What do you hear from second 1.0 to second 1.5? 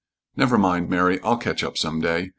I'll